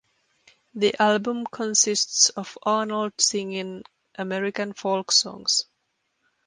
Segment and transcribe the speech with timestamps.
[0.73, 3.83] The album consists of Arnold singing
[4.17, 5.65] American folk songs.